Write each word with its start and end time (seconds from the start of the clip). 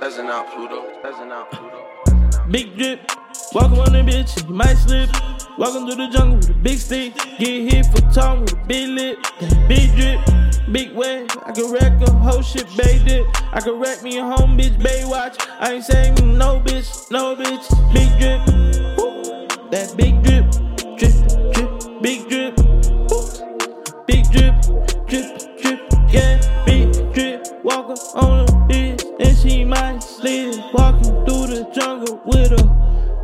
Peasant 0.00 0.30
out, 0.30 0.50
Pluto. 0.54 0.98
Peasant 1.02 1.30
out, 1.30 1.50
Pluto. 1.52 1.84
Big 2.50 2.74
drip, 2.74 3.00
walk 3.52 3.70
on 3.72 3.92
the 3.92 4.02
bitch, 4.02 4.48
you 4.48 4.54
might 4.54 4.72
slip. 4.72 5.10
Walking 5.58 5.86
through 5.86 6.06
the 6.06 6.08
jungle 6.10 6.36
with 6.38 6.48
a 6.48 6.54
big 6.54 6.78
stick. 6.78 7.14
Get 7.38 7.70
hit 7.70 7.84
for 7.84 8.00
tongue 8.10 8.40
with 8.40 8.54
a 8.54 8.64
big 8.66 8.88
lip. 8.88 9.18
Big 9.68 9.94
drip, 9.94 10.20
big 10.72 10.92
wave. 10.92 11.28
I 11.44 11.52
can 11.52 11.70
wreck 11.70 12.00
a 12.00 12.10
whole 12.12 12.40
shit, 12.40 12.66
bay 12.78 12.98
dip. 13.04 13.26
I 13.52 13.60
can 13.60 13.78
wreck 13.78 14.02
me 14.02 14.16
a 14.16 14.24
home 14.24 14.56
bitch, 14.56 14.82
bay 14.82 15.04
watch. 15.04 15.36
I 15.60 15.74
ain't 15.74 15.84
saying 15.84 16.14
no 16.38 16.60
bitch, 16.60 17.10
no 17.10 17.36
bitch. 17.36 17.68
Big 17.92 18.08
drip, 18.18 18.40
woo. 18.96 19.68
that 19.70 19.94
big 19.98 20.22
drip, 20.24 20.48
drip, 20.96 21.12
drip, 21.52 22.02
big 22.02 22.26
drip, 22.26 22.58
woo. 23.10 24.04
big 24.06 24.24
drip, 24.32 24.54
drip, 25.06 25.60
drip, 25.60 25.92
yeah, 26.08 26.64
big 26.64 26.90
drip. 27.12 27.46
Walking 27.62 27.98
on 28.14 28.29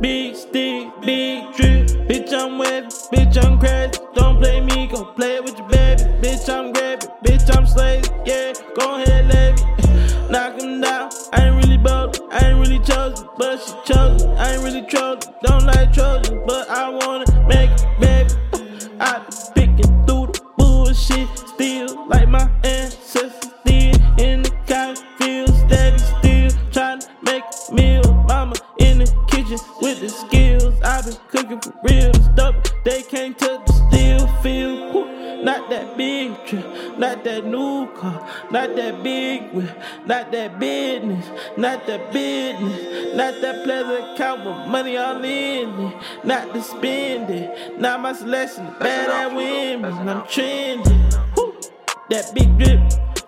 big 0.00 0.34
stick, 0.36 0.88
big 1.00 1.54
drip. 1.54 1.86
Bitch, 2.08 2.32
I'm 2.32 2.58
wet, 2.58 2.84
bitch, 3.12 3.42
I'm 3.42 3.58
crazy. 3.58 3.98
Don't 4.14 4.38
play 4.38 4.60
me, 4.60 4.86
go 4.86 5.04
play 5.04 5.40
with 5.40 5.58
your 5.58 5.68
baby. 5.68 6.02
Bitch, 6.22 6.48
I'm 6.48 6.72
grabbing, 6.72 7.08
bitch, 7.24 7.56
I'm 7.56 7.66
slaving. 7.66 8.10
Yeah, 8.26 8.52
go 8.74 9.02
ahead, 9.02 9.26
me 9.26 10.28
knock 10.30 10.60
him 10.60 10.80
down. 10.80 11.10
I 11.32 11.46
ain't 11.46 11.64
really 11.64 11.78
bold, 11.78 12.20
I 12.30 12.46
ain't 12.46 12.58
really 12.58 12.80
chosen, 12.80 13.28
but 13.38 13.58
she 13.58 13.92
chosen. 13.92 14.30
I 14.32 14.54
ain't 14.54 14.62
really 14.62 14.86
chosen, 14.86 15.32
don't 15.42 15.64
like 15.64 15.92
Trojan, 15.92 16.42
but 16.46 16.68
I 16.68 16.90
wanna 16.90 17.46
make 17.46 17.70
it, 17.70 17.86
baby. 18.00 18.34
I 19.00 19.20
real. 31.82 32.12
Stuff 32.34 32.56
they 32.84 33.02
can't 33.02 33.38
touch, 33.38 33.66
the 33.66 33.72
steel 33.88 34.26
feel. 34.42 34.92
Whew. 34.92 35.24
Not 35.44 35.68
that 35.68 35.98
big 35.98 36.32
trip, 36.46 36.64
not 36.98 37.22
that 37.24 37.44
new 37.44 37.86
car, 37.92 38.26
not 38.50 38.74
that 38.76 39.02
big 39.02 39.52
whip, 39.52 39.78
not 40.06 40.32
that 40.32 40.58
business, 40.58 41.28
not 41.58 41.86
that 41.86 42.10
business, 42.14 43.14
not 43.14 43.42
that 43.42 43.62
pleasant 43.62 44.14
account 44.14 44.46
with 44.46 44.68
money 44.68 44.96
all 44.96 45.22
in 45.22 45.68
it, 45.68 46.02
not 46.24 46.54
to 46.54 46.62
spend 46.62 47.28
it. 47.28 47.78
Not 47.78 48.00
my 48.00 48.14
selection, 48.14 48.64
bad 48.80 49.10
at 49.10 49.36
women, 49.36 50.08
I'm 50.08 50.26
trending. 50.26 51.10
That 52.08 52.32
big 52.34 52.56
drip. 52.56 52.80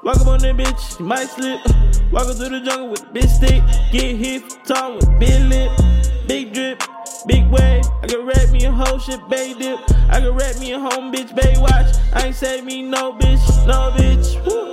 Walk 0.03 0.17
up 0.17 0.27
on 0.29 0.39
that 0.39 0.57
bitch, 0.57 0.99
you 0.99 1.05
might 1.05 1.29
slip. 1.29 1.61
Walking 2.11 2.35
through 2.35 2.49
the 2.49 2.61
jungle 2.65 2.89
with 2.89 3.03
a 3.03 3.13
big 3.13 3.29
stick. 3.29 3.63
Get 3.93 4.17
hit 4.17 4.43
tongue 4.65 4.95
with 4.95 5.19
big 5.19 5.43
lip. 5.51 5.71
Big 6.27 6.55
drip, 6.55 6.83
big 7.27 7.47
wave. 7.51 7.85
I 8.03 8.07
can 8.07 8.27
rap 8.27 8.51
me 8.51 8.65
a 8.65 8.73
whole 8.73 8.99
shit, 8.99 9.21
bay 9.29 9.55
dip. 9.55 9.79
I 10.09 10.21
can 10.21 10.35
rap 10.35 10.59
me 10.59 10.73
a 10.73 10.79
home 10.79 11.13
bitch, 11.13 11.35
bay 11.35 11.55
watch. 11.59 11.97
I 12.13 12.27
ain't 12.27 12.37
say 12.37 12.61
me 12.61 12.83
no 12.83 13.13
bitch, 13.13 13.67
no 13.67 13.93
bitch. 13.97 14.45
Woo. 14.45 14.67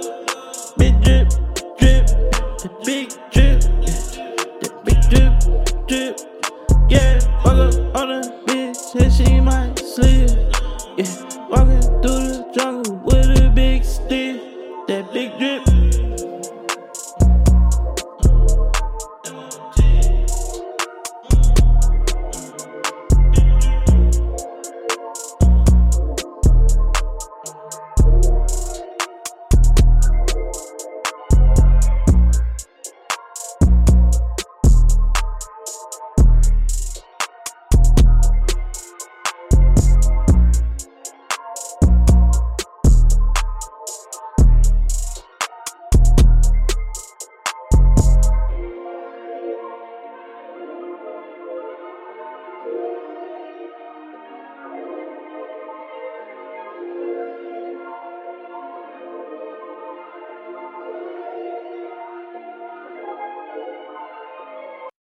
Big 0.78 1.02
drip, 1.04 1.30
drip, 1.78 2.08
big 2.86 3.10
drip, 3.32 3.62
big 4.86 5.02
drip, 5.10 5.88
drip. 5.88 6.20
Yeah, 6.90 7.20
walk 7.44 7.74
up 7.74 7.96
on 7.96 8.12
a 8.12 8.22
bitch, 8.46 8.96
and 8.96 9.12
she 9.14 9.40
might 9.40 9.78
slip. 9.80 10.30
Yeah, 10.98 11.48
walking 11.50 11.82
through 12.02 12.28
the 12.28 12.52
jungle 12.54 12.93